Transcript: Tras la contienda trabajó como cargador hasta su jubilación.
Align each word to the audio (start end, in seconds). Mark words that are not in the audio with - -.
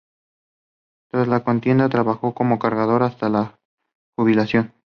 Tras 1.11 1.27
la 1.27 1.43
contienda 1.43 1.87
trabajó 1.87 2.33
como 2.33 2.57
cargador 2.57 3.03
hasta 3.03 3.27
su 3.29 3.59
jubilación. 4.17 4.73